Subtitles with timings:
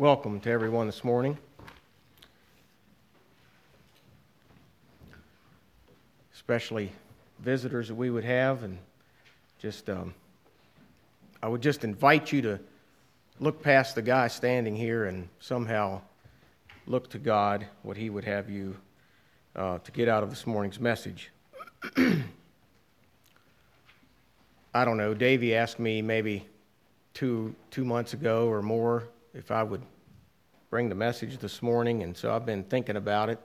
[0.00, 1.36] welcome to everyone this morning.
[6.32, 6.90] Especially
[7.40, 8.78] visitors that we would have, and
[9.58, 10.14] just um,
[11.42, 12.58] I would just invite you to
[13.40, 16.00] look past the guy standing here and somehow
[16.86, 18.78] look to God, what He would have you
[19.54, 21.30] uh, to get out of this morning's message.
[24.72, 25.12] I don't know.
[25.12, 26.46] Davey asked me maybe
[27.12, 29.82] two two months ago or more if I would
[30.70, 33.40] bring the message this morning, and so I've been thinking about it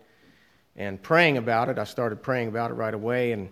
[0.76, 1.80] and praying about it.
[1.80, 3.50] I started praying about it right away, and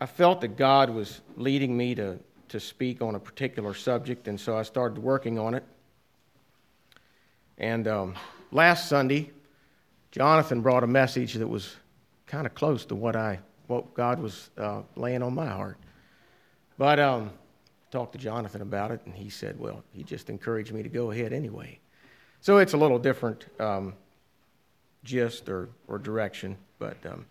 [0.00, 4.38] I felt that God was leading me to to speak on a particular subject, and
[4.38, 5.64] so I started working on it.
[7.56, 8.14] And um,
[8.50, 9.30] last Sunday,
[10.10, 11.76] Jonathan brought a message that was
[12.26, 15.78] kind of close to what I what God was uh, laying on my heart.
[16.76, 17.30] But um,
[17.92, 21.12] talked to Jonathan about it, and he said, well, he just encouraged me to go
[21.12, 21.78] ahead anyway.
[22.42, 23.94] So it's a little different um,
[25.04, 27.24] gist or, or direction, but um,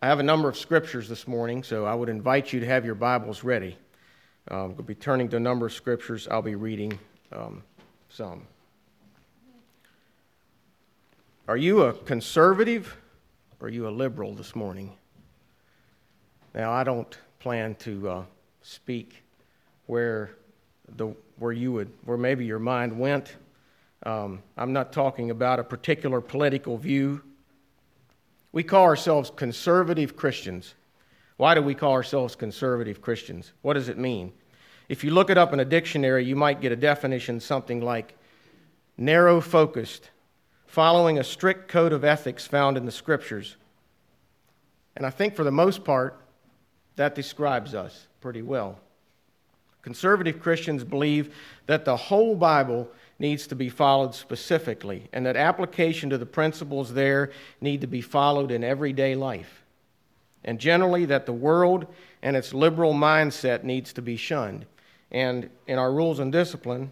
[0.00, 2.86] I have a number of scriptures this morning, so I would invite you to have
[2.86, 3.76] your Bibles ready.
[4.50, 6.26] Um, we'll be turning to a number of scriptures.
[6.30, 6.98] I'll be reading
[7.30, 7.62] um,
[8.08, 8.46] some.
[11.46, 12.96] Are you a conservative
[13.60, 14.94] or are you a liberal this morning?
[16.54, 18.22] Now, I don't plan to uh,
[18.62, 19.22] speak
[19.84, 20.30] where,
[20.96, 23.36] the, where you would, where maybe your mind went.
[24.04, 27.22] Um, I'm not talking about a particular political view.
[28.52, 30.74] We call ourselves conservative Christians.
[31.36, 33.52] Why do we call ourselves conservative Christians?
[33.62, 34.32] What does it mean?
[34.88, 38.16] If you look it up in a dictionary, you might get a definition something like
[38.96, 40.10] narrow focused,
[40.66, 43.56] following a strict code of ethics found in the scriptures.
[44.96, 46.20] And I think for the most part,
[46.96, 48.78] that describes us pretty well.
[49.84, 51.34] Conservative Christians believe
[51.66, 56.94] that the whole Bible needs to be followed specifically, and that application to the principles
[56.94, 59.62] there need to be followed in everyday life.
[60.42, 61.86] And generally, that the world
[62.22, 64.64] and its liberal mindset needs to be shunned.
[65.10, 66.90] And in our rules and discipline,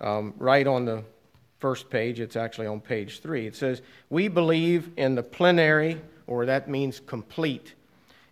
[0.00, 1.02] um, right on the
[1.58, 6.46] first page, it's actually on page three, it says, We believe in the plenary, or
[6.46, 7.74] that means complete,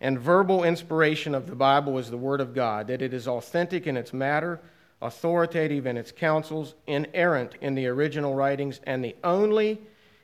[0.01, 3.87] and verbal inspiration of the Bible is the Word of God, that it is authentic
[3.87, 4.61] in its matter,
[5.01, 9.81] authoritative in its counsels, inerrant in the original writings, and the only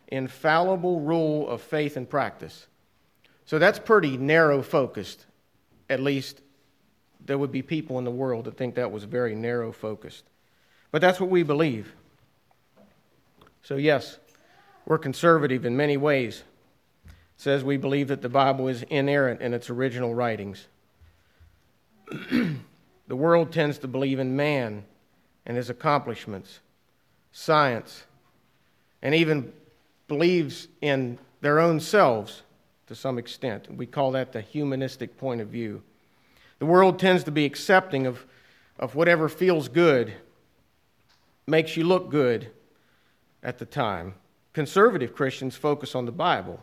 [0.09, 2.67] infallible rule of faith and practice.
[3.47, 5.27] So that's pretty narrow focused.
[5.89, 6.41] At least
[7.25, 10.25] there would be people in the world that think that was very narrow focused.
[10.91, 11.95] But that's what we believe.
[13.63, 14.19] So, yes,
[14.85, 16.43] we're conservative in many ways
[17.43, 20.69] says we believe that the Bible is inerrant in its original writings.
[22.31, 24.85] the world tends to believe in man
[25.45, 26.61] and his accomplishments,
[27.33, 28.05] science,
[29.03, 29.53] and even
[30.07, 32.43] believes in their own selves
[32.87, 33.67] to some extent.
[33.77, 35.83] We call that the humanistic point of view.
[36.61, 38.25] The world tends to be accepting of,
[38.79, 40.13] of whatever feels good,
[41.49, 42.53] makes you look good
[43.43, 44.15] at the time.
[44.53, 46.63] Conservative Christians focus on the Bible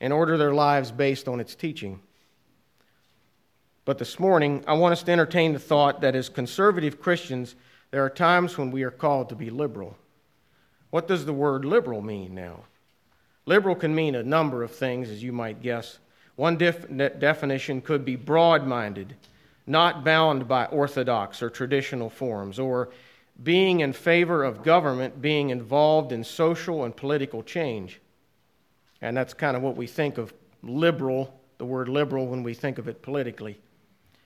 [0.00, 2.00] and order their lives based on its teaching.
[3.84, 7.54] But this morning, I want us to entertain the thought that as conservative Christians,
[7.92, 9.96] there are times when we are called to be liberal.
[10.90, 12.64] What does the word liberal mean now?
[13.46, 15.98] Liberal can mean a number of things, as you might guess.
[16.34, 19.14] One def- definition could be broad minded,
[19.66, 22.90] not bound by orthodox or traditional forms, or
[23.42, 28.00] being in favor of government being involved in social and political change.
[29.02, 32.78] And that's kind of what we think of liberal, the word liberal, when we think
[32.78, 33.58] of it politically.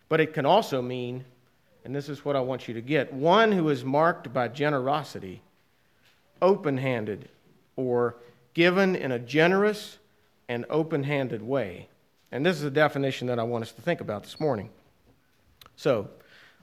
[0.08, 1.24] But it can also mean,
[1.84, 5.42] and this is what I want you to get, one who is marked by generosity,
[6.40, 7.28] open handed,
[7.76, 8.16] or
[8.54, 9.98] given in a generous
[10.48, 11.88] and open handed way.
[12.32, 14.70] And this is a definition that I want us to think about this morning.
[15.76, 16.08] So,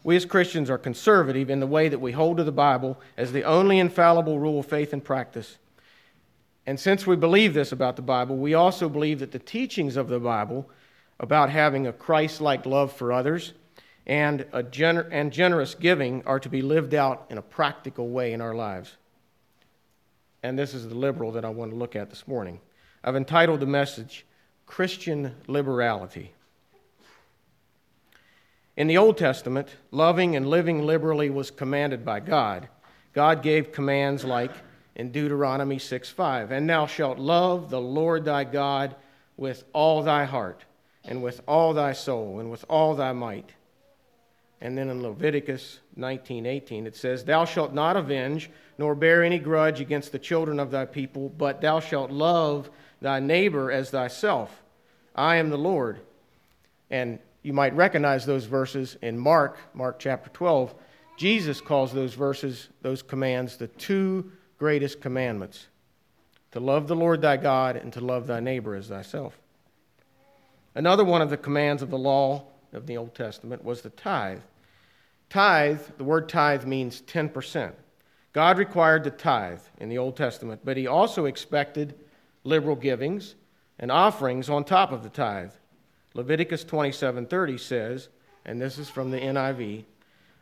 [0.04, 3.32] we as Christians are conservative in the way that we hold to the Bible as
[3.32, 5.58] the only infallible rule of faith and practice
[6.68, 10.10] and since we believe this about the Bible, we also believe that the teachings of
[10.10, 10.70] the Bible
[11.18, 13.54] about having a Christ like love for others
[14.06, 18.34] and, a gener- and generous giving are to be lived out in a practical way
[18.34, 18.98] in our lives.
[20.44, 22.60] And this is the liberal that I want to look at this morning.
[23.02, 24.26] I've entitled the message,
[24.66, 26.34] Christian Liberality.
[28.76, 32.68] In the Old Testament, loving and living liberally was commanded by God.
[33.14, 34.52] God gave commands like
[34.98, 36.52] in Deuteronomy 6 5.
[36.52, 38.96] And thou shalt love the Lord thy God
[39.38, 40.66] with all thy heart,
[41.06, 43.52] and with all thy soul, and with all thy might.
[44.60, 48.50] And then in Leviticus 19:18 it says, "Thou shalt not avenge
[48.80, 53.20] nor bear any grudge against the children of thy people, but thou shalt love thy
[53.20, 54.64] neighbor as thyself.
[55.16, 56.00] I am the Lord."
[56.90, 60.74] And you might recognize those verses in Mark, Mark chapter 12.
[61.18, 65.68] Jesus calls those verses, those commands, the two greatest commandments
[66.52, 69.38] to love the Lord thy God and to love thy neighbor as thyself.
[70.74, 72.44] Another one of the commands of the law
[72.74, 74.42] of the Old Testament was the tithe.
[75.30, 77.74] Tithe, the word tithe means 10%.
[78.34, 81.96] God required the tithe in the Old Testament, but he also expected
[82.44, 83.36] liberal givings
[83.80, 85.52] and offerings on top of the tithe.
[86.14, 88.10] Leviticus 27:30 says,
[88.46, 89.84] and this is from the NIV,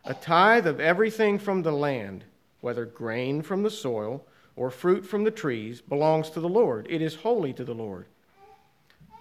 [0.06, 2.24] a tithe of everything from the land,
[2.66, 4.26] whether grain from the soil
[4.56, 6.88] or fruit from the trees, belongs to the Lord.
[6.90, 8.08] It is holy to the Lord.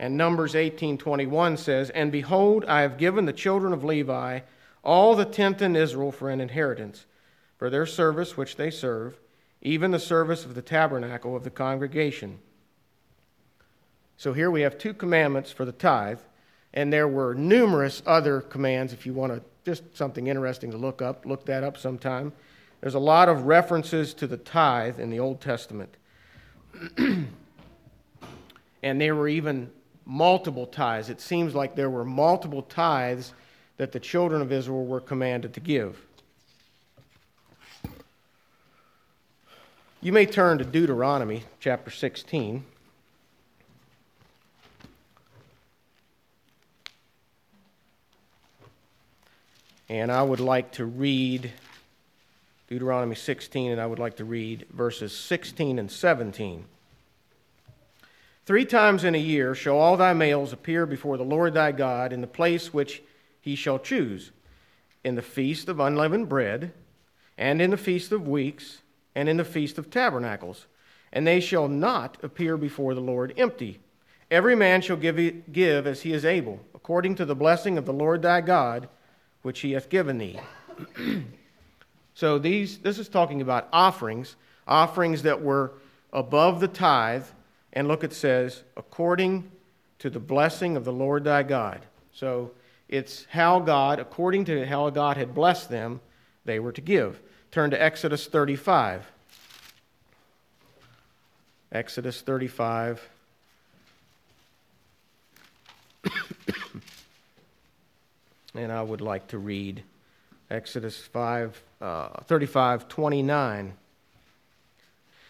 [0.00, 4.41] And Numbers 18:21 says, "And behold, I have given the children of Levi
[4.82, 7.05] all the tenth in Israel for an inheritance,
[7.58, 9.20] for their service which they serve,
[9.61, 12.38] even the service of the tabernacle of the congregation."
[14.17, 16.20] So here we have two commandments for the tithe,
[16.73, 21.02] and there were numerous other commands if you want to just something interesting to look
[21.02, 22.32] up, look that up sometime.
[22.85, 25.97] There's a lot of references to the tithe in the Old Testament.
[26.99, 27.31] and
[28.83, 29.71] there were even
[30.05, 31.09] multiple tithes.
[31.09, 33.33] It seems like there were multiple tithes
[33.79, 35.99] that the children of Israel were commanded to give.
[40.03, 42.67] You may turn to Deuteronomy chapter 16.
[49.89, 51.51] And I would like to read
[52.66, 56.64] Deuteronomy 16, and I would like to read verses 16 and 17.
[58.46, 62.12] Three times in a year shall all thy males appear before the Lord thy God
[62.12, 63.02] in the place which
[63.40, 64.31] he shall choose,
[65.02, 66.72] in the feast of unleavened bread,
[67.37, 68.81] and in the feast of weeks,
[69.14, 70.66] and in the feast of tabernacles.
[71.12, 73.81] And they shall not appear before the Lord empty.
[74.31, 77.93] Every man shall give, give as he is able, according to the blessing of the
[77.93, 78.88] Lord thy God,
[79.43, 80.40] which he hath given thee.
[82.14, 85.72] so these, this is talking about offerings, offerings that were
[86.12, 87.25] above the tithe
[87.75, 89.50] and look, it says, according
[89.99, 91.81] to the blessing of the Lord thy God.
[92.12, 92.52] So
[92.88, 96.00] it's how God, according to how God had blessed them,
[96.44, 97.20] they were to give.
[97.50, 99.11] Turn to Exodus 35.
[101.72, 103.08] Exodus 35.
[108.55, 109.82] and I would like to read
[110.50, 113.75] Exodus 5, uh, 35, 29.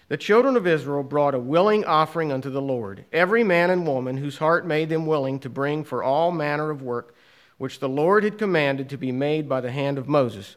[0.08, 4.16] The children of Israel brought a willing offering unto the Lord, every man and woman
[4.16, 7.14] whose heart made them willing to bring for all manner of work
[7.58, 10.56] which the Lord had commanded to be made by the hand of Moses.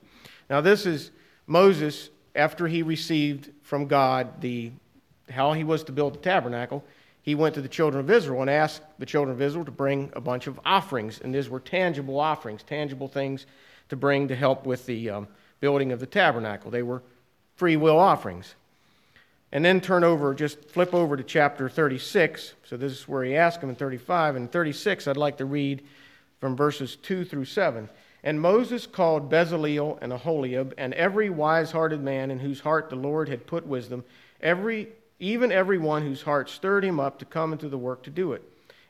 [0.50, 1.12] Now, this is
[1.46, 4.72] Moses after he received from God the
[5.30, 6.84] how he was to build the tabernacle.
[7.28, 10.14] He went to the children of Israel and asked the children of Israel to bring
[10.16, 13.46] a bunch of offerings, and these were tangible offerings, tangible things
[13.90, 15.28] to bring to help with the um,
[15.60, 16.72] building of the tabernacle.
[16.72, 17.04] They were
[17.58, 18.56] free will offerings.
[19.52, 22.54] And then turn over, just flip over to chapter 36.
[22.64, 24.38] So this is where he asked him in 35.
[24.38, 25.84] And 36, I'd like to read
[26.40, 27.90] from verses 2 through 7.
[28.24, 32.96] And Moses called Bezaleel and Aholiab and every wise hearted man in whose heart the
[32.96, 34.06] Lord had put wisdom,
[34.40, 34.88] every,
[35.20, 38.34] even every one whose heart stirred him up to come into the work to do
[38.34, 38.44] it.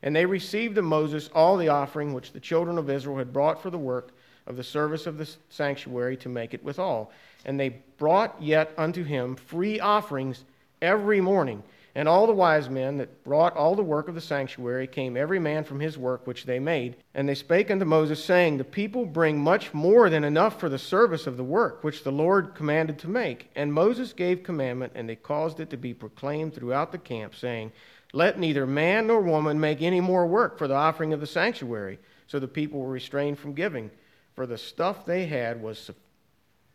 [0.03, 3.62] And they received of Moses all the offering which the children of Israel had brought
[3.62, 4.12] for the work
[4.46, 7.12] of the service of the sanctuary to make it withal.
[7.46, 10.43] And they brought yet unto him free offerings
[10.81, 11.63] every morning.
[11.98, 15.39] And all the wise men that brought all the work of the sanctuary came every
[15.39, 16.98] man from his work which they made.
[17.16, 20.77] And they spake unto Moses, saying, The people bring much more than enough for the
[20.77, 23.50] service of the work which the Lord commanded to make.
[23.56, 27.72] And Moses gave commandment, and they caused it to be proclaimed throughout the camp, saying,
[28.13, 31.98] Let neither man nor woman make any more work for the offering of the sanctuary.
[32.27, 33.89] So the people were restrained from giving,
[34.36, 35.89] for the stuff they had was,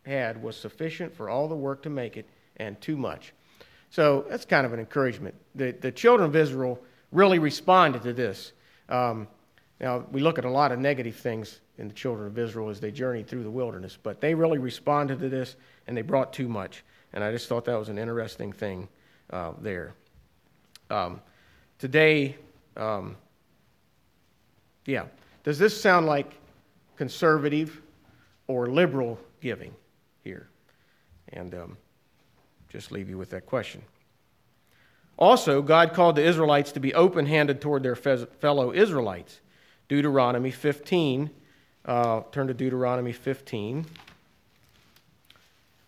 [0.05, 2.27] had was sufficient for all the work to make it,
[2.57, 3.31] and too much.
[3.93, 5.35] So that's kind of an encouragement.
[5.53, 6.81] The, the children of Israel
[7.11, 8.53] really responded to this.
[8.89, 9.27] Um,
[9.79, 12.79] now, we look at a lot of negative things in the children of Israel as
[12.79, 16.47] they journeyed through the wilderness, but they really responded to this and they brought too
[16.47, 16.83] much.
[17.13, 18.87] And I just thought that was an interesting thing
[19.29, 19.93] uh, there.
[20.89, 21.21] Um,
[21.77, 22.35] today,
[22.75, 23.15] um,
[24.87, 25.05] yeah,
[25.43, 26.33] does this sound like
[26.95, 27.79] conservative
[28.47, 29.75] or liberal giving
[30.23, 30.49] here?
[31.31, 31.77] And um,
[32.73, 33.83] just leave you with that question.
[35.15, 39.39] Also, God called the Israelites to be open handed toward their fellow Israelites.
[39.87, 41.29] Deuteronomy 15,
[41.85, 43.85] Uh, turn to Deuteronomy 15.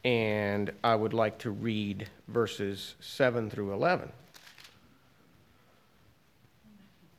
[0.04, 4.12] And I would like to read verses 7 through 11.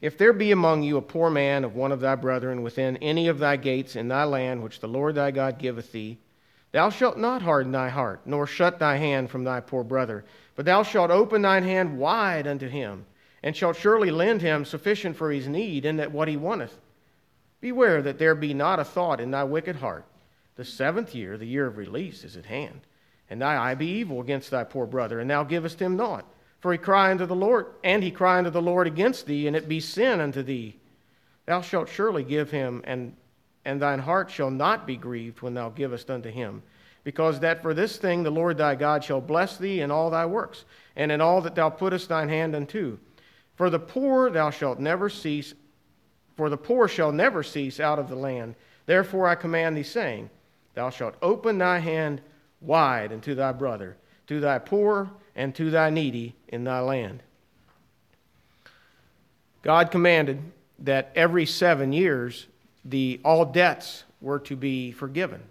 [0.02, 3.28] If there be among you a poor man of one of thy brethren within any
[3.28, 6.18] of thy gates in thy land which the Lord thy God giveth thee,
[6.76, 10.23] thou shalt not harden thy heart, nor shut thy hand from thy poor brother,
[10.56, 13.06] but thou shalt open thine hand wide unto him,
[13.42, 16.78] and shalt surely lend him sufficient for his need, and that what he wanteth.
[17.62, 20.04] Beware that there be not a thought in thy wicked heart.
[20.56, 22.83] The seventh year, the year of release, is at hand,
[23.30, 26.26] and thy eye be evil against thy poor brother, and thou givest him naught.
[26.61, 29.56] For he cry unto the Lord, and he cry unto the Lord against thee, and
[29.56, 30.76] it be sin unto thee.
[31.47, 33.16] Thou shalt surely give him, and,
[33.66, 36.62] and thine heart shall not be grieved when thou givest unto him.
[37.02, 40.25] Because that for this thing the Lord thy God shall bless thee in all thy
[40.25, 42.96] works, and in all that thou puttest thine hand unto.
[43.56, 45.52] For the poor thou shalt never cease,
[46.37, 48.54] for the poor shall never cease out of the land.
[48.87, 50.30] Therefore I command thee, saying,
[50.75, 52.20] Thou shalt open thy hand
[52.61, 53.96] wide unto thy brother,
[54.28, 57.23] to thy poor and to thy needy in thy land.
[59.62, 60.40] God commanded
[60.78, 62.46] that every seven years
[62.88, 65.43] the all debts were to be forgiven.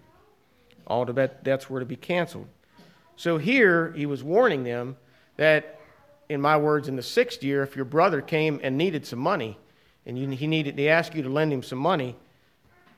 [0.88, 2.48] All debts were to be canceled.
[3.16, 4.98] So here he was warning them
[5.38, 5.80] that,
[6.30, 9.58] in my words, in the sixth year, if your brother came and needed some money,
[10.06, 12.16] and you, he needed, they asked you to lend him some money,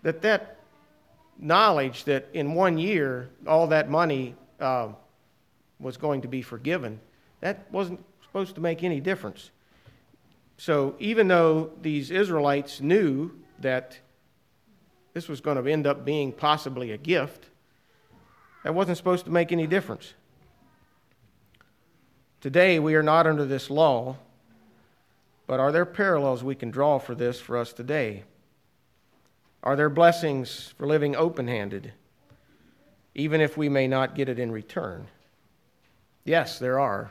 [0.03, 0.57] that that
[1.39, 4.89] knowledge that in one year all that money uh,
[5.79, 6.99] was going to be forgiven,
[7.41, 9.51] that wasn't supposed to make any difference.
[10.57, 13.99] So even though these Israelites knew that
[15.17, 17.47] this was going to end up being possibly a gift,
[18.63, 20.13] that wasn't supposed to make any difference.
[22.39, 24.17] Today, we are not under this law,
[25.47, 28.25] but are there parallels we can draw for this for us today?
[29.63, 31.93] Are there blessings for living open handed,
[33.15, 35.07] even if we may not get it in return?
[36.25, 37.09] Yes, there are.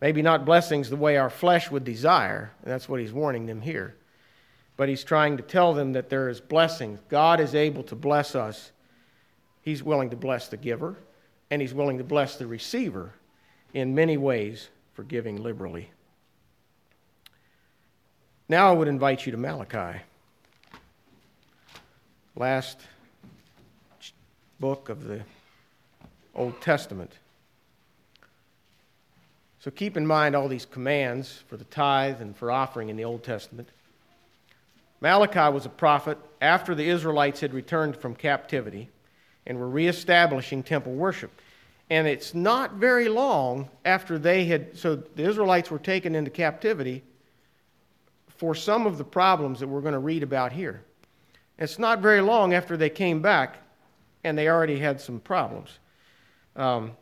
[0.00, 3.62] Maybe not blessings the way our flesh would desire, and that's what he's warning them
[3.62, 3.96] here.
[4.76, 6.98] But he's trying to tell them that there is blessings.
[7.08, 8.72] God is able to bless us.
[9.62, 10.96] He's willing to bless the giver,
[11.50, 13.12] and he's willing to bless the receiver
[13.72, 15.90] in many ways for giving liberally.
[18.48, 20.00] Now I would invite you to Malachi.
[22.36, 22.80] Last
[24.60, 25.22] book of the
[26.34, 27.12] Old Testament.
[29.60, 33.04] So keep in mind all these commands for the tithe and for offering in the
[33.04, 33.70] Old Testament.
[35.00, 38.88] Malachi was a prophet after the Israelites had returned from captivity
[39.46, 41.30] and were reestablishing temple worship.
[41.90, 47.02] And it's not very long after they had, so the Israelites were taken into captivity
[48.28, 50.82] for some of the problems that we're going to read about here.
[51.58, 53.58] It's not very long after they came back
[54.24, 55.78] and they already had some problems.
[56.56, 56.92] Um,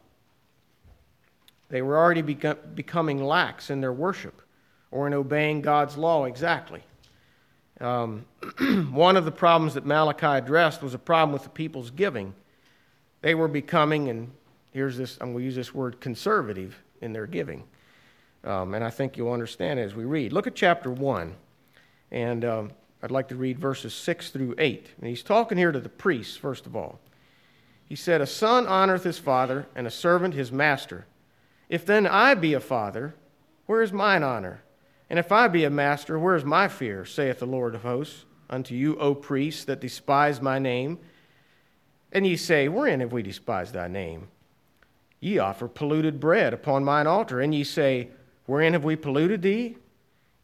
[1.69, 4.43] they were already becoming lax in their worship
[4.91, 6.83] or in obeying God's law exactly.
[7.81, 8.27] Um,
[8.93, 12.35] one of the problems that Malachi addressed was a problem with the people's giving.
[13.23, 14.31] They were becoming, and
[14.73, 17.65] here's this, I'm going to use this word, conservative in their giving.
[18.45, 20.33] Um, and I think you'll understand as we read.
[20.33, 21.35] Look at chapter 1,
[22.11, 24.91] and um, I'd like to read verses 6 through 8.
[24.99, 26.99] And he's talking here to the priests, first of all.
[27.85, 31.07] He said, A son honoreth his father, and a servant his master.
[31.69, 33.15] If then I be a father,
[33.67, 34.63] where is mine honor?
[35.13, 38.25] And if I be a master, where is my fear, saith the Lord of hosts,
[38.49, 40.99] unto you, O priests, that despise my name?
[42.13, 44.29] And ye say, Wherein have we despised thy name?
[45.21, 48.09] Ye offer polluted bread upon mine altar, and ye say,
[48.47, 49.77] Wherein have we polluted thee?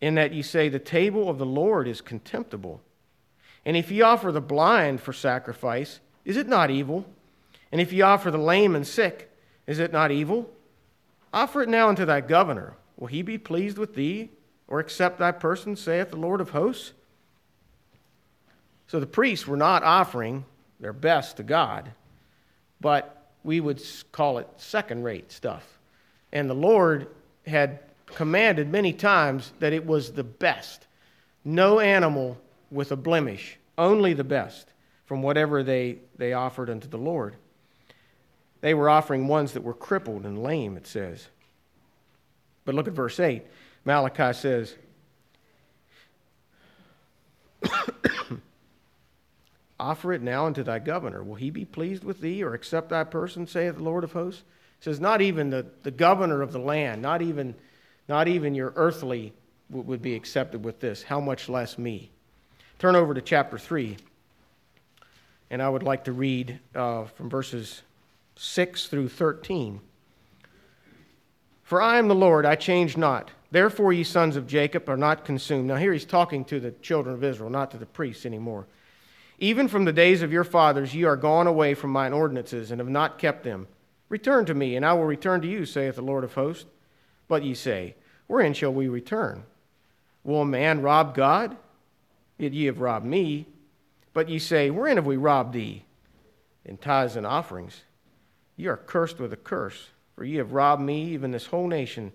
[0.03, 2.83] In that ye say, The table of the Lord is contemptible.
[3.65, 7.07] And if ye offer the blind for sacrifice, is it not evil?
[7.73, 9.31] And if ye offer the lame and sick,
[9.67, 10.51] is it not evil?
[11.33, 12.77] Offer it now unto thy governor.
[12.99, 14.29] Will he be pleased with thee,
[14.69, 16.93] or accept thy person, saith the Lord of hosts?
[18.87, 20.45] So the priests were not offering
[20.81, 21.91] their best to God,
[22.81, 23.83] but we would
[24.13, 25.79] call it second rate stuff.
[26.33, 27.09] And the Lord
[27.47, 30.87] had commanded many times that it was the best.
[31.45, 32.39] No animal
[32.71, 34.69] with a blemish, only the best
[35.07, 37.35] from whatever they, they offered unto the Lord.
[38.61, 41.29] They were offering ones that were crippled and lame, it says.
[42.65, 43.47] But look at verse 8.
[43.89, 44.77] Malachi says,
[49.81, 51.25] Offer it now unto thy governor.
[51.25, 54.43] Will he be pleased with thee or accept thy person, saith the Lord of hosts?
[54.81, 57.55] Says, Not even the, the governor of the land, not even,
[58.11, 59.33] not even your earthly
[59.71, 61.03] would be accepted with this.
[61.03, 62.11] How much less me?
[62.79, 63.97] Turn over to chapter 3.
[65.49, 67.81] And I would like to read uh, from verses
[68.37, 69.81] 6 through 13.
[71.63, 73.31] For I am the Lord, I change not.
[73.51, 75.69] Therefore, ye sons of Jacob are not consumed.
[75.69, 78.67] Now, here he's talking to the children of Israel, not to the priests anymore.
[79.39, 82.81] Even from the days of your fathers, ye are gone away from mine ordinances, and
[82.81, 83.69] have not kept them.
[84.09, 86.67] Return to me, and I will return to you, saith the Lord of hosts.
[87.29, 87.95] But ye say,
[88.27, 89.45] Wherein shall we return?
[90.25, 91.57] Will a man rob God?
[92.37, 93.47] Yet ye have robbed me.
[94.13, 95.85] But ye say, Wherein have we robbed thee?
[96.65, 97.83] In tithes and offerings.
[98.57, 102.13] Ye are cursed with a curse, for ye have robbed me, even this whole nation.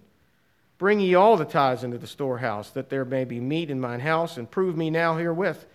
[0.77, 3.99] Bring ye all the tithes into the storehouse, that there may be meat in mine
[3.99, 5.65] house, and prove me now herewith,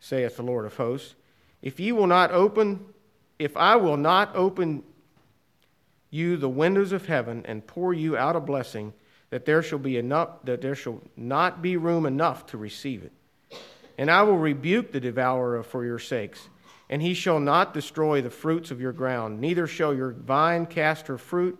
[0.00, 1.14] saith the Lord of hosts.
[1.62, 2.86] If ye will not open,
[3.38, 4.82] if I will not open
[6.10, 8.92] you the windows of heaven and pour you out a blessing,
[9.30, 13.12] that there shall be enough, that there shall not be room enough to receive it.
[13.98, 16.48] And I will rebuke the devourer for your sakes,
[16.88, 21.08] and he shall not destroy the fruits of your ground, neither shall your vine cast
[21.08, 21.58] her fruit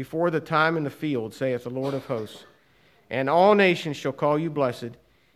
[0.00, 2.44] before the time in the field, saith the Lord of hosts.
[3.10, 4.92] And all nations shall call you blessed,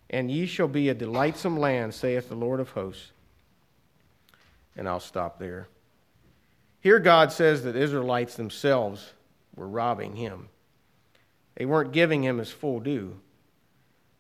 [0.09, 3.13] and ye shall be a delightsome land, saith the Lord of hosts.
[4.75, 5.69] And I'll stop there.
[6.81, 9.13] Here, God says that Israelites themselves
[9.55, 10.49] were robbing him.
[11.57, 13.21] They weren't giving him his full due.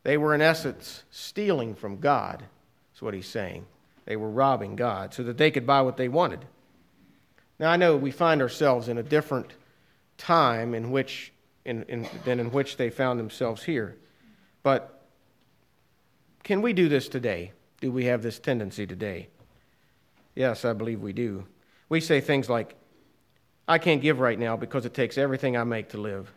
[0.02, 2.44] They were, in essence, stealing from God.
[2.92, 3.64] That's what he's saying.
[4.04, 6.44] They were robbing God so that they could buy what they wanted.
[7.58, 9.54] Now, I know we find ourselves in a different
[10.18, 11.32] time in which,
[11.64, 13.96] in, in, than in which they found themselves here.
[14.62, 15.02] But
[16.42, 17.52] can we do this today?
[17.80, 19.28] Do we have this tendency today?
[20.34, 21.46] Yes, I believe we do.
[21.88, 22.74] We say things like,
[23.66, 26.32] I can't give right now because it takes everything I make to live.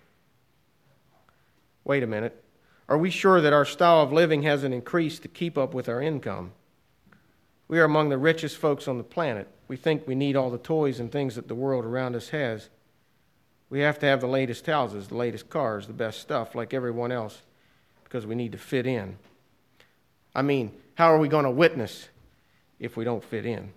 [1.83, 2.43] Wait a minute.
[2.89, 6.01] Are we sure that our style of living hasn't increased to keep up with our
[6.01, 6.51] income?
[7.67, 9.47] We are among the richest folks on the planet.
[9.67, 12.69] We think we need all the toys and things that the world around us has.
[13.69, 17.11] We have to have the latest houses, the latest cars, the best stuff, like everyone
[17.11, 17.41] else,
[18.03, 19.17] because we need to fit in.
[20.33, 22.07] I mean, how are we going to witness
[22.79, 23.73] if we don't fit in?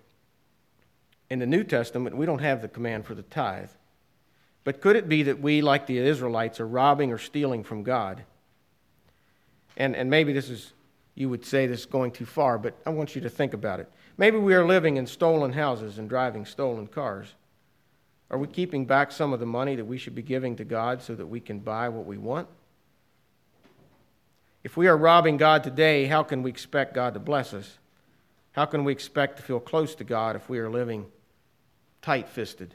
[1.29, 3.70] In the New Testament, we don't have the command for the tithe.
[4.62, 8.24] But could it be that we, like the Israelites, are robbing or stealing from God?
[9.76, 10.72] And, and maybe this is,
[11.14, 13.81] you would say this is going too far, but I want you to think about
[13.81, 13.90] it.
[14.18, 17.35] Maybe we are living in stolen houses and driving stolen cars.
[18.31, 21.03] Are we keeping back some of the money that we should be giving to God
[21.03, 22.49] so that we can buy what we want?
[24.62, 27.79] If we are robbing God today, how can we expect God to bless us?
[28.53, 31.07] How can we expect to feel close to God if we are living
[32.03, 32.75] tight fisted?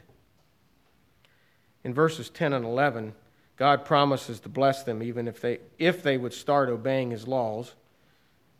[1.84, 3.14] In verses 10 and 11,
[3.56, 7.74] God promises to bless them even if they, if they would start obeying his laws,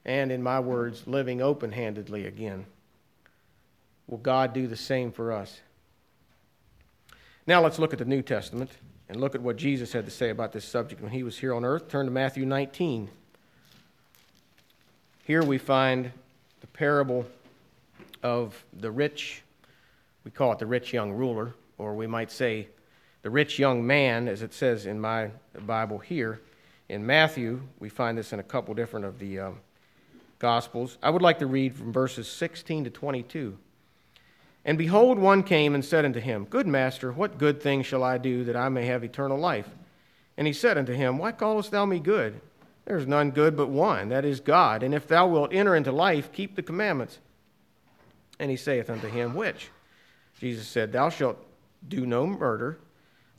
[0.04, 2.64] and in my words, living open handedly again.
[4.06, 5.60] Will God do the same for us?
[7.48, 8.70] Now let's look at the New Testament
[9.08, 11.54] and look at what Jesus had to say about this subject when he was here
[11.54, 11.88] on earth.
[11.88, 13.08] Turn to Matthew 19.
[15.22, 16.10] Here we find
[16.60, 17.24] the parable
[18.20, 19.42] of the rich,
[20.24, 22.66] we call it the rich young ruler, or we might say
[23.22, 25.30] the rich young man, as it says in my
[25.66, 26.40] Bible here.
[26.88, 29.60] In Matthew, we find this in a couple different of the um,
[30.40, 30.98] Gospels.
[31.00, 33.56] I would like to read from verses 16 to 22.
[34.66, 38.18] And behold, one came and said unto him, Good master, what good thing shall I
[38.18, 39.68] do that I may have eternal life?
[40.36, 42.40] And he said unto him, Why callest thou me good?
[42.84, 44.82] There is none good but one, that is God.
[44.82, 47.20] And if thou wilt enter into life, keep the commandments.
[48.40, 49.70] And he saith unto him, Which?
[50.40, 51.38] Jesus said, Thou shalt
[51.86, 52.78] do no murder.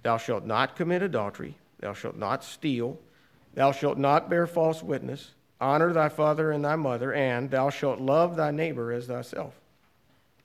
[0.03, 1.57] Thou shalt not commit adultery.
[1.81, 2.97] Thou shalt not steal.
[3.53, 5.31] Thou shalt not bear false witness.
[5.59, 9.59] Honor thy father and thy mother, and thou shalt love thy neighbor as thyself.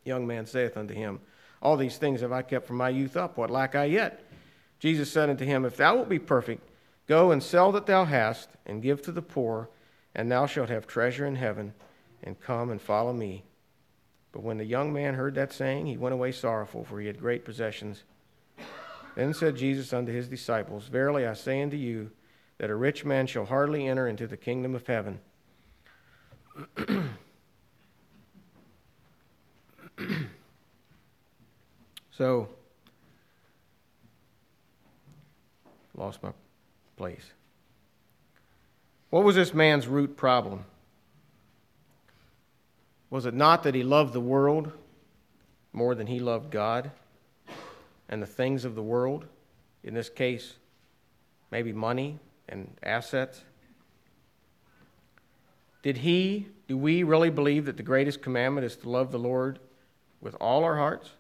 [0.05, 1.21] Young man saith unto him,
[1.61, 3.37] All these things have I kept from my youth up.
[3.37, 4.25] What lack I yet?
[4.79, 6.69] Jesus said unto him, If thou wilt be perfect,
[7.07, 9.69] go and sell that thou hast, and give to the poor,
[10.15, 11.75] and thou shalt have treasure in heaven,
[12.23, 13.45] and come and follow me.
[14.33, 17.21] But when the young man heard that saying, he went away sorrowful, for he had
[17.21, 18.03] great possessions.
[19.15, 22.11] Then said Jesus unto his disciples, Verily I say unto you,
[22.59, 25.21] that a rich man shall hardly enter into the kingdom of heaven.
[32.11, 32.49] so,
[35.95, 36.31] lost my
[36.97, 37.33] place.
[39.11, 40.65] What was this man's root problem?
[43.11, 44.73] Was it not that he loved the world
[45.73, 46.91] more than he loved God?
[48.13, 49.25] and the things of the world,
[49.83, 50.57] in this case,
[51.51, 53.43] maybe money and assets?
[55.83, 59.59] Did he, do we really believe that the greatest commandment is to love the Lord
[60.23, 61.11] with all our hearts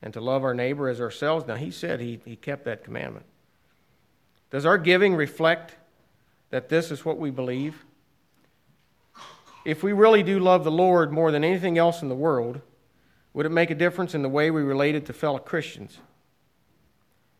[0.00, 1.46] and to love our neighbor as ourselves.
[1.46, 3.26] Now, he said he, he kept that commandment.
[4.50, 5.76] Does our giving reflect
[6.50, 7.84] that this is what we believe?
[9.64, 12.60] If we really do love the Lord more than anything else in the world,
[13.32, 15.98] would it make a difference in the way we related to fellow Christians?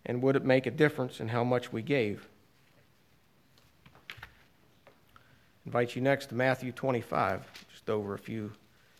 [0.04, 2.28] And would it make a difference in how much we gave?
[4.10, 4.26] I
[5.66, 8.52] invite you next to Matthew 25, just over a few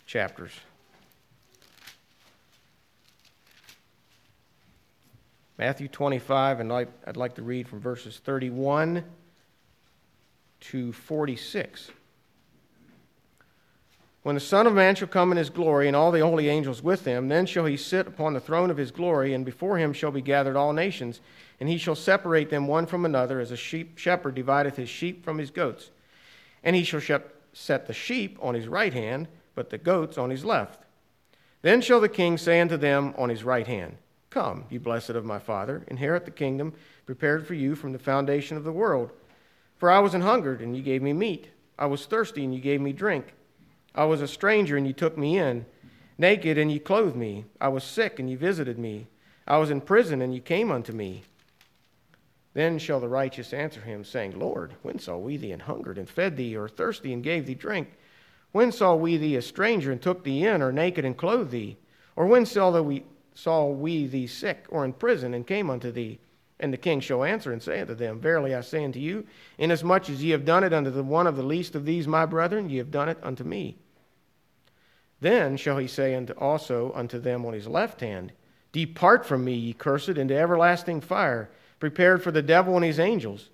[0.06, 0.52] chapters.
[5.56, 9.04] Matthew 25, and I'd like to read from verses 31
[10.60, 11.90] to 46.
[14.24, 16.82] When the Son of Man shall come in his glory, and all the holy angels
[16.82, 19.92] with him, then shall he sit upon the throne of his glory, and before him
[19.92, 21.20] shall be gathered all nations,
[21.60, 25.24] and he shall separate them one from another, as a sheep shepherd divideth his sheep
[25.24, 25.90] from his goats.
[26.64, 27.20] And he shall
[27.52, 30.82] set the sheep on his right hand, but the goats on his left.
[31.62, 33.98] Then shall the king say unto them on his right hand,
[34.34, 36.72] Come, you blessed of my Father, inherit the kingdom
[37.06, 39.12] prepared for you from the foundation of the world.
[39.76, 41.50] For I was an hungered, and you gave me meat.
[41.78, 43.32] I was thirsty, and you gave me drink.
[43.94, 45.66] I was a stranger, and you took me in.
[46.18, 47.44] Naked, and you clothed me.
[47.60, 49.06] I was sick, and you visited me.
[49.46, 51.22] I was in prison, and you came unto me.
[52.54, 56.10] Then shall the righteous answer him, saying, Lord, when saw we thee an hungered, and
[56.10, 57.86] fed thee, or thirsty, and gave thee drink?
[58.50, 61.76] When saw we thee a stranger, and took thee in, or naked, and clothed thee?
[62.16, 66.18] Or when saw we saw we thee sick or in prison and came unto thee?
[66.60, 69.26] And the king shall answer and say unto them, Verily I say unto you,
[69.58, 72.24] inasmuch as ye have done it unto the one of the least of these my
[72.24, 73.76] brethren, ye have done it unto me.
[75.20, 78.32] Then shall he say unto also unto them on his left hand,
[78.72, 83.50] Depart from me, ye cursed, into everlasting fire, prepared for the devil and his angels.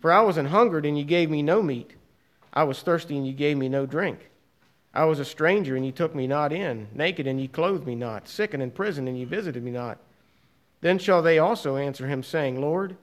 [0.00, 1.94] For I was an hungered, and ye gave me no meat.
[2.52, 4.30] I was thirsty, and ye gave me no drink.
[4.94, 7.94] I was a stranger, and ye took me not in, naked, and ye clothed me
[7.94, 9.98] not, sick and in prison, and ye visited me not.
[10.80, 12.96] Then shall they also answer him, saying, Lord,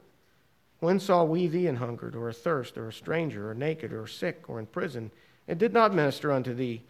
[0.79, 4.43] when saw we thee an hungered, or athirst, or a stranger, or naked, or sick,
[4.47, 5.11] or in prison,
[5.47, 6.81] and did not minister unto thee?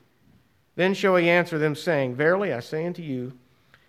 [0.76, 3.34] Then shall he answer them, saying, Verily I say unto you,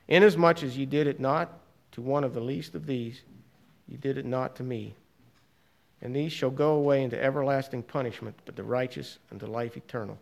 [0.09, 1.59] inasmuch as ye did it not
[1.93, 3.23] to one of the least of these,
[3.89, 4.95] ye did it not to me.
[6.03, 10.19] And these shall go away into everlasting punishment, but the righteous unto life eternal.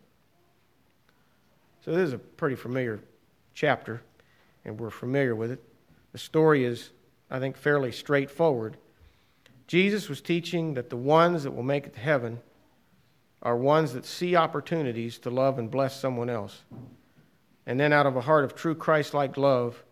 [1.84, 3.00] So this is a pretty familiar
[3.52, 4.00] chapter,
[4.64, 5.62] and we're familiar with it.
[6.12, 6.90] The story is,
[7.30, 8.78] I think, fairly straightforward.
[9.66, 12.40] Jesus was teaching that the ones that will make it to heaven
[13.42, 16.62] are ones that see opportunities to love and bless someone else.
[17.66, 19.84] And then, out of a heart of true Christ like love,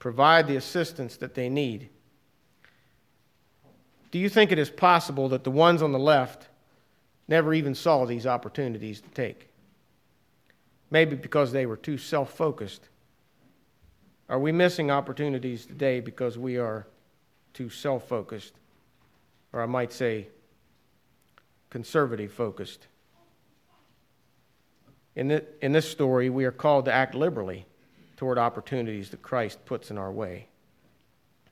[0.00, 1.88] provide the assistance that they need.
[4.10, 6.48] Do you think it is possible that the ones on the left
[7.28, 9.47] never even saw these opportunities to take?
[10.90, 12.88] Maybe because they were too self focused.
[14.28, 16.86] Are we missing opportunities today because we are
[17.54, 18.54] too self focused?
[19.52, 20.28] Or I might say,
[21.70, 22.86] conservative focused.
[25.16, 27.66] In, this story, we are called to act liberally
[28.16, 30.46] toward opportunities that Christ puts in our way.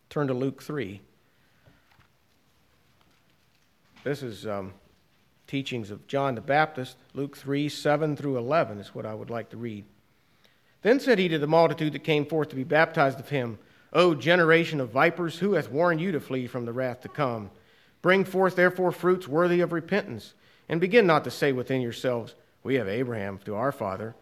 [0.08, 1.00] Turn to Luke 3.
[4.04, 4.72] This is um,
[5.46, 9.50] teachings of John the Baptist, Luke 3 7 through 11 is what I would like
[9.50, 9.84] to read.
[10.82, 13.58] Then said he to the multitude that came forth to be baptized of him,
[13.92, 17.50] O generation of vipers, who hath warned you to flee from the wrath to come?
[18.02, 20.34] Bring forth therefore fruits worthy of repentance,
[20.68, 24.14] and begin not to say within yourselves, We have Abraham to our father.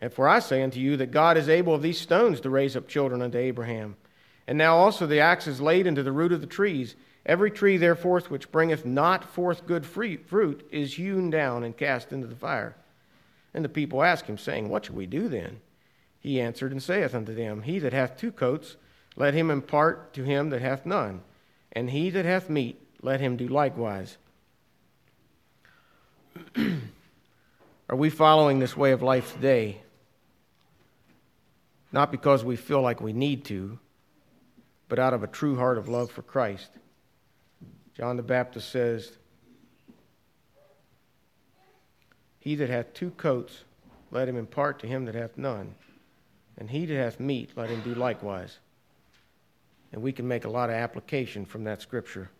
[0.00, 2.76] And for I say unto you that God is able of these stones to raise
[2.76, 3.96] up children unto Abraham.
[4.46, 6.96] And now also the axe is laid into the root of the trees.
[7.24, 12.26] Every tree, therefore, which bringeth not forth good fruit is hewn down and cast into
[12.26, 12.74] the fire.
[13.54, 15.60] And the people ask him, saying, What shall we do then?
[16.18, 18.76] He answered and saith unto them, He that hath two coats,
[19.14, 21.22] let him impart to him that hath none.
[21.72, 24.16] And he that hath meat, let him do likewise.
[26.56, 29.82] Are we following this way of life today?
[31.92, 33.78] Not because we feel like we need to,
[34.88, 36.70] but out of a true heart of love for Christ.
[37.96, 39.18] John the Baptist says,
[42.38, 43.64] He that hath two coats,
[44.10, 45.74] let him impart to him that hath none.
[46.58, 48.58] And he that hath meat, let him do likewise.
[49.92, 52.30] And we can make a lot of application from that scripture.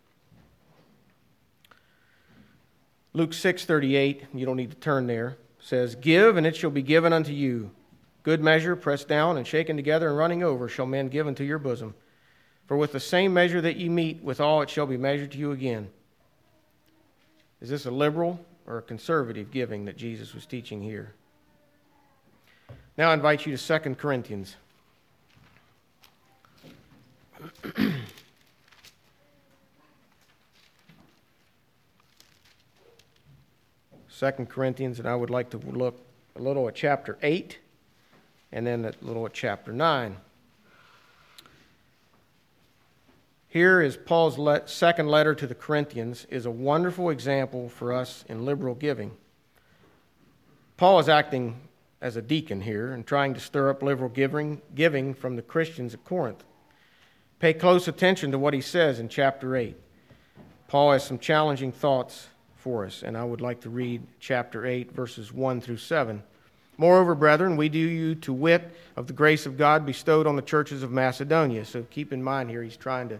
[3.13, 7.13] Luke 6:38, you don't need to turn there, says, "Give and it shall be given
[7.13, 7.71] unto you.
[8.23, 11.59] Good measure, pressed down and shaken together and running over, shall men give unto your
[11.59, 11.93] bosom.
[12.73, 15.51] For with the same measure that you meet, withal it shall be measured to you
[15.51, 15.91] again.
[17.61, 21.13] Is this a liberal or a conservative giving that Jesus was teaching here?
[22.97, 24.55] Now I invite you to 2 Corinthians.
[27.75, 27.95] 2
[34.49, 36.03] Corinthians, and I would like to look
[36.35, 37.59] a little at chapter 8
[38.51, 40.17] and then a little at chapter 9.
[43.53, 48.25] Here is Paul's le- second letter to the Corinthians is a wonderful example for us
[48.27, 49.11] in liberal giving.
[50.75, 51.61] Paul is acting
[52.01, 55.93] as a deacon here and trying to stir up liberal giving, giving from the Christians
[55.93, 56.43] at Corinth.
[57.37, 59.77] Pay close attention to what he says in chapter 8.
[60.67, 64.93] Paul has some challenging thoughts for us, and I would like to read chapter 8,
[64.93, 66.23] verses 1 through 7.
[66.79, 70.41] Moreover, brethren, we do you to wit of the grace of God bestowed on the
[70.41, 71.65] churches of Macedonia.
[71.65, 73.19] So keep in mind here, he's trying to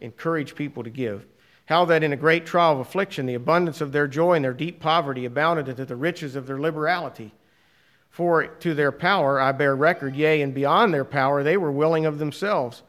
[0.00, 1.26] encourage people to give.
[1.66, 4.52] How that in a great trial of affliction, the abundance of their joy and their
[4.52, 7.32] deep poverty abounded unto the riches of their liberality.
[8.10, 12.06] For to their power I bear record, yea, and beyond their power they were willing
[12.06, 12.82] of themselves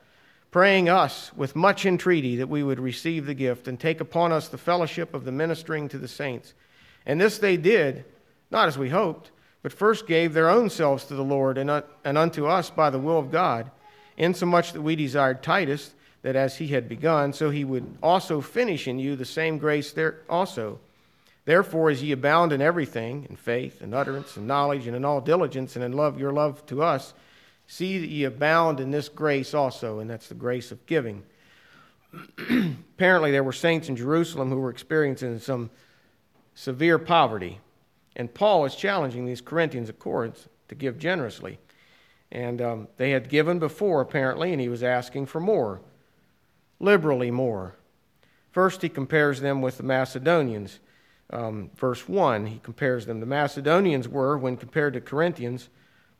[0.52, 4.48] praying us with much entreaty that we would receive the gift and take upon us
[4.48, 6.54] the fellowship of the ministering to the saints.
[7.06, 8.06] And this they did,
[8.50, 11.82] not as we hoped, but first gave their own selves to the Lord and, uh,
[12.04, 13.70] and unto us by the will of God,
[14.18, 15.94] insomuch that we desired Titus,
[16.28, 19.94] that as he had begun, so he would also finish in you the same grace
[19.94, 20.78] there also.
[21.46, 25.22] Therefore, as ye abound in everything, in faith and utterance and knowledge and in all
[25.22, 27.14] diligence and in love, your love to us,
[27.68, 31.24] See that ye abound in this grace also, and that's the grace of giving.
[32.38, 35.70] Apparently, there were saints in Jerusalem who were experiencing some
[36.56, 37.60] severe poverty.
[38.16, 41.60] And Paul is challenging these Corinthians at Corinth to give generously.
[42.32, 45.82] And um, they had given before, apparently, and he was asking for more,
[46.80, 47.76] liberally more.
[48.52, 50.80] First, he compares them with the Macedonians.
[51.30, 53.20] Um, verse 1, he compares them.
[53.20, 55.70] The Macedonians were, when compared to Corinthians,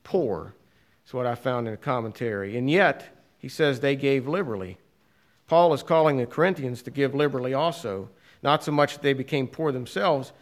[0.04, 0.54] poor.
[1.04, 2.58] That's what I found in a commentary.
[2.58, 4.78] And yet, he says they gave liberally.
[5.48, 8.10] Paul is calling the Corinthians to give liberally also.
[8.44, 10.34] Not so much that they became poor themselves,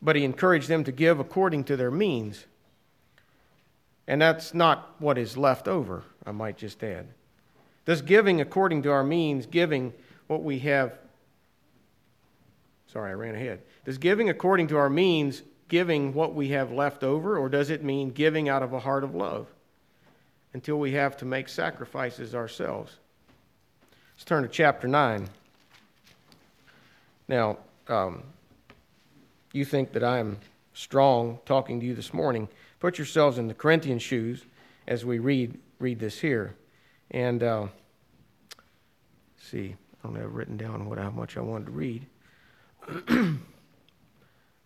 [0.00, 2.46] but he encouraged them to give according to their means.
[4.06, 7.08] And that's not what is left over, I might just add.
[7.86, 9.94] Does giving according to our means, giving
[10.26, 10.92] what we have,
[12.92, 13.62] sorry, I ran ahead.
[13.84, 17.82] Does giving according to our means, giving what we have left over, or does it
[17.82, 19.46] mean giving out of a heart of love?
[20.56, 22.96] until we have to make sacrifices ourselves.
[24.14, 25.28] Let's turn to chapter 9.
[27.28, 28.22] Now, um,
[29.52, 30.38] you think that I'm
[30.72, 32.48] strong talking to you this morning.
[32.80, 34.46] Put yourselves in the Corinthian shoes
[34.88, 36.54] as we read, read this here.
[37.10, 37.66] And uh,
[39.38, 42.06] see, I don't have written down what how much I wanted to read.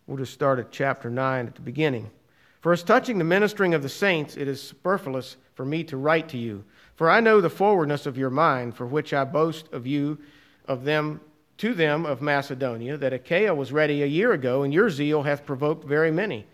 [0.07, 2.11] we'll just start at chapter 9 at the beginning.
[2.61, 6.29] For as touching the ministering of the saints, it is superfluous for me to write
[6.31, 6.64] to you.
[6.94, 10.18] For I know the forwardness of your mind, for which I boast of you,
[10.66, 11.20] of them,
[11.59, 15.46] to them of Macedonia, that Achaia was ready a year ago, and your zeal hath
[15.46, 16.46] provoked very many.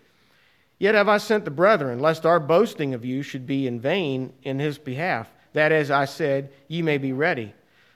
[0.79, 4.31] Yet have I sent the brethren, lest our boasting of you should be in vain
[4.43, 7.53] in his behalf, that as I said, ye may be ready.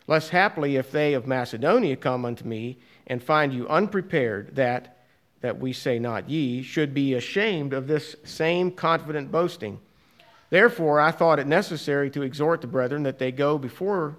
[0.08, 4.98] Lest haply, if they of Macedonia come unto me and find you unprepared, that,
[5.42, 9.80] that we say not ye, should be ashamed of this same confident boasting.
[10.50, 14.18] Therefore, I thought it necessary to exhort the brethren that they go before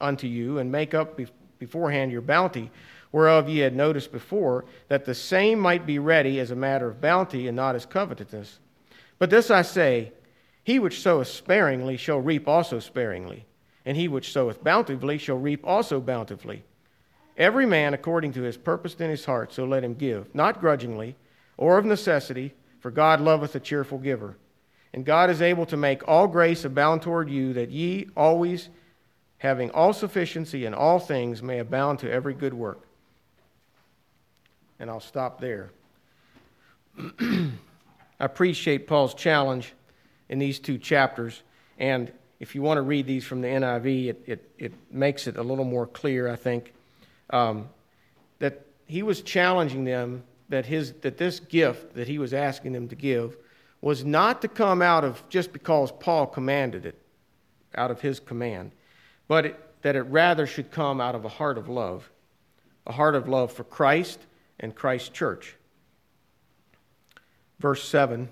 [0.00, 1.18] unto you and make up
[1.58, 2.70] beforehand your bounty,
[3.10, 7.00] whereof ye had noticed before, that the same might be ready as a matter of
[7.00, 8.58] bounty and not as covetousness.
[9.18, 10.12] But this I say
[10.64, 13.46] He which soweth sparingly shall reap also sparingly,
[13.84, 16.62] and he which soweth bountifully shall reap also bountifully.
[17.36, 21.16] Every man according to his purpose in his heart, so let him give, not grudgingly
[21.56, 24.36] or of necessity, for God loveth a cheerful giver.
[24.92, 28.68] And God is able to make all grace abound toward you, that ye always,
[29.38, 32.86] having all sufficiency in all things, may abound to every good work.
[34.78, 35.70] And I'll stop there.
[37.20, 37.50] I
[38.20, 39.72] appreciate Paul's challenge
[40.32, 41.42] in these two chapters.
[41.78, 45.36] And if you want to read these from the NIV, it, it, it makes it
[45.36, 46.72] a little more clear, I think,
[47.28, 47.68] um,
[48.38, 52.88] that he was challenging them that, his, that this gift that he was asking them
[52.88, 53.36] to give
[53.82, 56.98] was not to come out of just because Paul commanded it,
[57.74, 58.72] out of his command,
[59.28, 62.10] but it, that it rather should come out of a heart of love,
[62.86, 64.18] a heart of love for Christ
[64.58, 65.56] and Christ's church.
[67.58, 68.30] Verse 7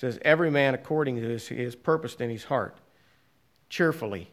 [0.00, 2.74] says, Every man according to his, his purpose in his heart,
[3.68, 4.30] cheerfully,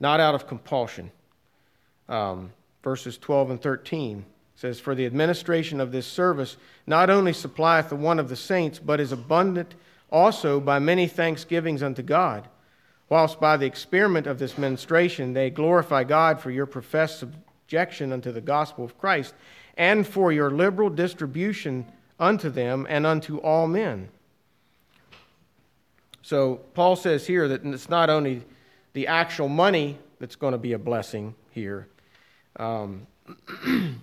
[0.00, 1.12] not out of compulsion.
[2.08, 2.50] Um,
[2.82, 4.24] verses 12 and 13
[4.56, 8.80] says, For the administration of this service not only supplieth the one of the saints,
[8.80, 9.76] but is abundant
[10.10, 12.48] also by many thanksgivings unto God,
[13.08, 18.32] whilst by the experiment of this ministration they glorify God for your professed subjection unto
[18.32, 19.32] the gospel of Christ,
[19.76, 21.86] and for your liberal distribution
[22.18, 24.08] unto them and unto all men.
[26.28, 28.42] So Paul says here that it's not only
[28.92, 31.88] the actual money that's going to be a blessing here.
[32.56, 33.06] Um,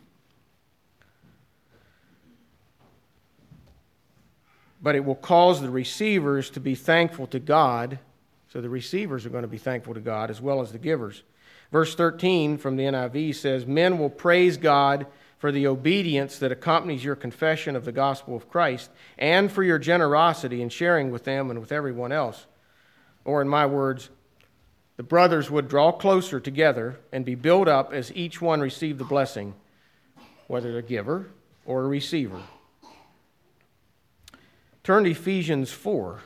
[4.82, 8.00] but it will cause the receivers to be thankful to God.
[8.52, 11.22] So the receivers are going to be thankful to God as well as the givers.
[11.72, 15.06] Verse 13 from the NIV says, Men will praise God
[15.38, 19.80] for the obedience that accompanies your confession of the gospel of Christ and for your
[19.80, 22.46] generosity in sharing with them and with everyone else.
[23.26, 24.10] Or, in my words,
[24.98, 29.04] the brothers would draw closer together and be built up as each one received the
[29.04, 29.56] blessing,
[30.48, 31.28] whether a giver
[31.66, 32.42] or a receiver.
[34.84, 36.22] Turn to Ephesians 4.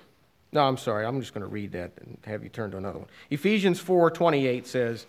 [0.52, 1.06] No, I'm sorry.
[1.06, 3.08] I'm just going to read that and have you turn to another one.
[3.30, 5.06] Ephesians 4:28 says,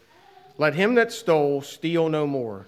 [0.58, 2.66] "Let him that stole steal no more,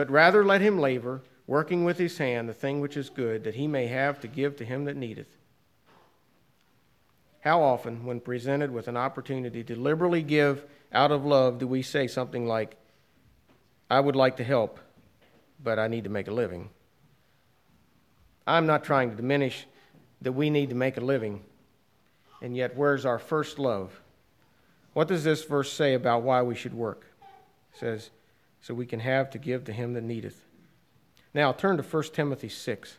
[0.00, 3.54] but rather let him labor, working with his hand the thing which is good, that
[3.54, 5.36] he may have to give to him that needeth."
[7.40, 11.82] How often, when presented with an opportunity to liberally give out of love, do we
[11.82, 12.78] say something like,
[13.90, 14.80] I would like to help,
[15.62, 16.70] but I need to make a living?
[18.46, 19.66] I'm not trying to diminish
[20.22, 21.44] that we need to make a living.
[22.40, 24.00] And yet, where's our first love?
[24.94, 27.04] What does this verse say about why we should work?
[27.74, 28.10] It says,
[28.62, 30.44] so we can have to give to him that needeth.
[31.32, 32.98] Now, turn to 1 Timothy 6.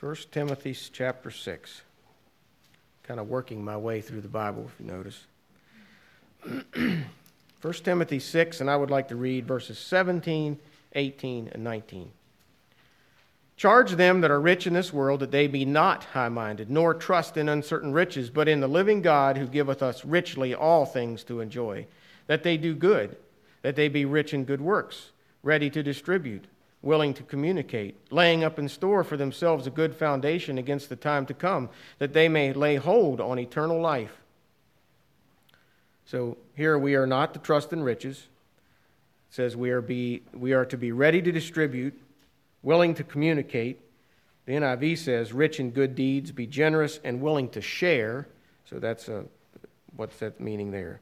[0.00, 1.82] 1 Timothy chapter 6.
[3.02, 5.26] Kind of working my way through the Bible, if you notice.
[7.60, 10.58] 1 Timothy 6, and I would like to read verses 17,
[10.94, 12.12] 18, and 19.
[13.60, 16.94] Charge them that are rich in this world that they be not high minded, nor
[16.94, 21.22] trust in uncertain riches, but in the living God who giveth us richly all things
[21.24, 21.86] to enjoy,
[22.26, 23.18] that they do good,
[23.60, 25.10] that they be rich in good works,
[25.42, 26.46] ready to distribute,
[26.80, 31.26] willing to communicate, laying up in store for themselves a good foundation against the time
[31.26, 31.68] to come,
[31.98, 34.22] that they may lay hold on eternal life.
[36.06, 38.20] So here we are not to trust in riches.
[39.28, 41.92] It says we are, be, we are to be ready to distribute,
[42.62, 43.80] willing to communicate.
[44.46, 48.28] The NIV says, rich in good deeds, be generous and willing to share.
[48.64, 49.24] So that's a,
[49.96, 51.00] what's that meaning there?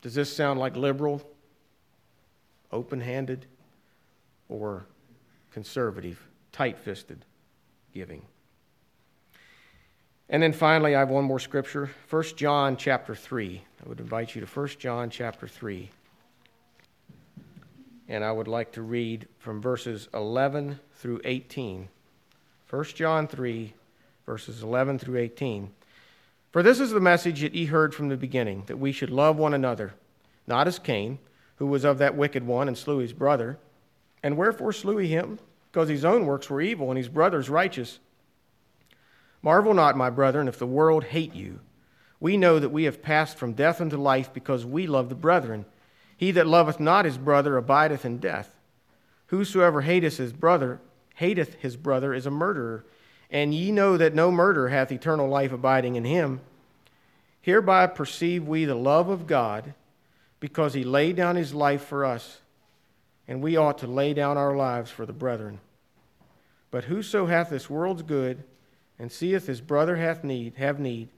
[0.00, 1.22] Does this sound like liberal,
[2.70, 3.46] open handed,
[4.48, 4.86] or
[5.50, 6.20] conservative,
[6.52, 7.24] tight fisted
[7.92, 8.22] giving?
[10.30, 13.62] And then finally, I have one more scripture 1 John chapter 3.
[13.84, 15.90] I would invite you to 1 John chapter 3.
[18.08, 21.88] And I would like to read from verses 11 through 18.
[22.70, 23.74] 1 John 3,
[24.24, 25.70] verses 11 through 18.
[26.50, 29.36] For this is the message that ye heard from the beginning, that we should love
[29.36, 29.94] one another,
[30.46, 31.18] not as Cain,
[31.56, 33.58] who was of that wicked one and slew his brother.
[34.22, 35.38] And wherefore slew he him?
[35.70, 37.98] Because his own works were evil and his brother's righteous.
[39.42, 41.60] Marvel not, my brethren, if the world hate you.
[42.20, 45.66] We know that we have passed from death unto life because we love the brethren.
[46.18, 48.58] He that loveth not his brother abideth in death.
[49.28, 50.80] Whosoever hateth his brother,
[51.14, 52.84] hateth his brother, is a murderer.
[53.30, 56.40] And ye know that no murderer hath eternal life abiding in him.
[57.40, 59.74] Hereby perceive we the love of God,
[60.40, 62.40] because he laid down his life for us,
[63.28, 65.60] and we ought to lay down our lives for the brethren.
[66.72, 68.42] But whoso hath this world's good,
[68.98, 71.10] and seeth his brother hath need, have need,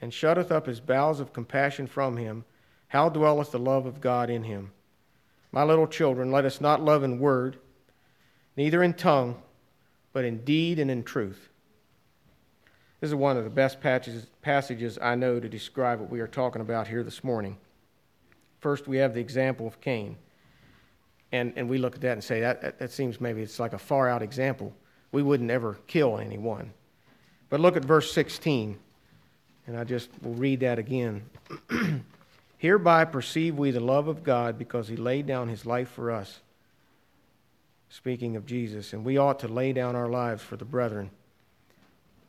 [0.00, 2.44] and shutteth up his bowels of compassion from him,
[2.94, 4.70] how dwelleth the love of God in him?
[5.50, 7.58] My little children, let us not love in word,
[8.56, 9.42] neither in tongue,
[10.12, 11.48] but in deed and in truth.
[13.00, 16.62] This is one of the best passages I know to describe what we are talking
[16.62, 17.58] about here this morning.
[18.60, 20.16] First, we have the example of Cain.
[21.32, 23.78] And, and we look at that and say, that, that, seems maybe it's like a
[23.78, 24.72] far out example.
[25.10, 26.72] We wouldn't ever kill anyone.
[27.50, 28.78] But look at verse 16,
[29.66, 31.28] and I just will read that again.
[32.64, 36.40] Hereby perceive we the love of God because he laid down his life for us.
[37.90, 41.10] Speaking of Jesus, and we ought to lay down our lives for the brethren.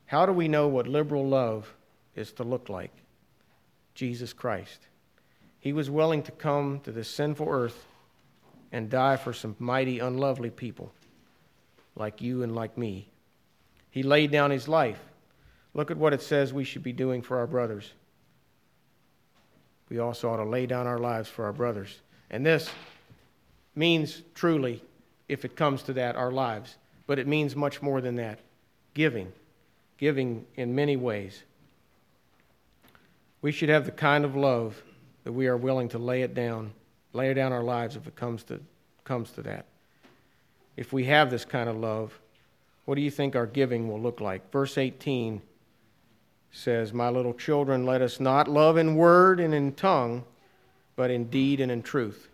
[0.08, 1.74] How do we know what liberal love
[2.18, 2.92] is to look like?
[3.94, 4.82] Jesus Christ.
[5.62, 7.86] He was willing to come to this sinful earth
[8.74, 10.92] and die for some mighty, unlovely people
[11.96, 13.08] like you and like me.
[13.90, 15.00] He laid down his life.
[15.74, 17.94] Look at what it says we should be doing for our brothers.
[19.90, 22.00] We also ought to lay down our lives for our brothers.
[22.30, 22.70] And this,
[23.76, 24.82] means truly,
[25.28, 26.76] if it comes to that, our lives.
[27.08, 28.40] But it means much more than that
[28.94, 29.32] giving.
[29.98, 31.44] Giving in many ways.
[33.42, 34.82] We should have the kind of love
[35.24, 36.72] that we are willing to lay it down,
[37.14, 38.60] lay down our lives if it comes to,
[39.04, 39.66] comes to that.
[40.78, 42.18] If we have this kind of love,
[42.86, 44.52] what do you think our giving will look like?
[44.52, 45.42] Verse 18
[46.66, 50.24] says, My little children, let us not love in word and in tongue,
[50.96, 52.28] but in deed and in truth.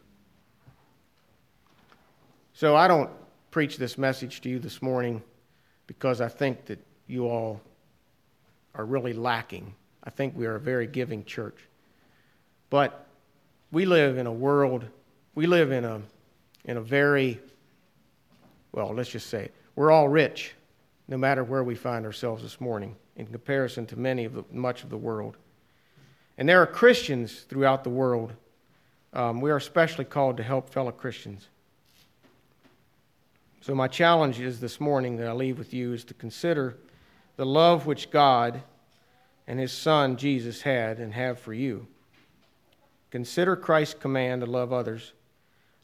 [2.54, 3.10] So I don't
[3.52, 5.22] preach this message to you this morning
[5.86, 7.60] because I think that you all
[8.74, 9.76] are really lacking.
[10.06, 11.58] I think we are a very giving church.
[12.70, 13.06] But
[13.70, 14.86] we live in a world,
[15.36, 16.02] we live in a,
[16.64, 17.38] in a very,
[18.72, 19.54] well, let's just say it.
[19.76, 20.54] We're all rich,
[21.10, 24.84] no matter where we find ourselves this morning, in comparison to many of the, much
[24.84, 25.38] of the world.
[26.38, 28.34] And there are Christians throughout the world.
[29.14, 31.48] Um, we are especially called to help fellow Christians.
[33.62, 36.78] So, my challenge is this morning that I leave with you is to consider
[37.36, 38.64] the love which God
[39.48, 41.86] and His Son Jesus had and have for you.
[43.12, 45.14] Consider Christ's command to love others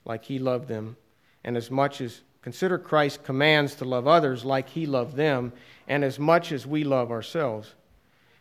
[0.06, 0.98] like He loved them,
[1.44, 5.52] and as much as consider Christ's commands to love others like He loved them,
[5.86, 7.76] and as much as we love ourselves.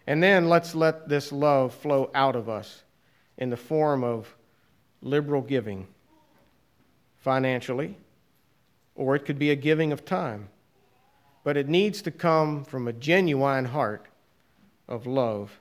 [0.07, 2.85] And then let's let this love flow out of us
[3.37, 4.33] in the form of
[5.03, 5.89] liberal giving
[7.19, 7.97] financially
[8.95, 10.51] or it could be a giving of time.
[11.43, 14.07] But it needs to come from a genuine heart
[14.87, 15.59] of love,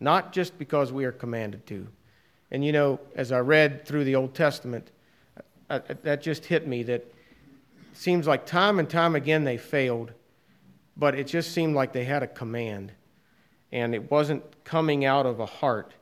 [0.00, 1.86] not just because we are commanded to.
[2.50, 4.90] And you know, as I read through the Old Testament,
[5.68, 7.12] I, I, that just hit me that
[8.02, 10.12] seems like time and time again they failed,
[10.96, 12.92] but it just seemed like they had a command.
[13.70, 15.94] And it wasn't coming out of a heart.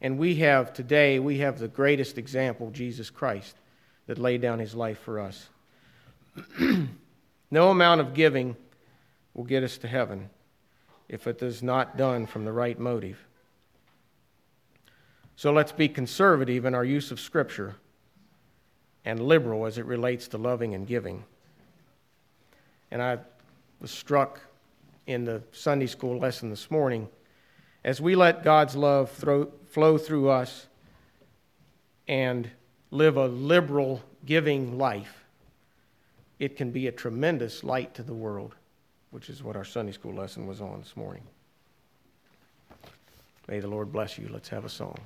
[0.00, 3.56] And we have today, we have the greatest example, Jesus Christ,
[4.06, 5.48] that laid down his life for us.
[7.50, 8.56] no amount of giving
[9.34, 10.30] will get us to heaven
[11.08, 13.18] if it is not done from the right motive.
[15.36, 17.76] So let's be conservative in our use of Scripture
[19.04, 21.24] and liberal as it relates to loving and giving.
[22.90, 23.18] And I
[23.80, 24.40] was struck
[25.06, 27.08] in the Sunday school lesson this morning
[27.84, 30.66] as we let God's love throw, flow through us
[32.06, 32.50] and
[32.90, 35.24] live a liberal giving life
[36.38, 38.54] it can be a tremendous light to the world,
[39.10, 41.22] which is what our Sunday school lesson was on this morning.
[43.48, 44.28] May the Lord bless you.
[44.28, 45.00] Let's have a song.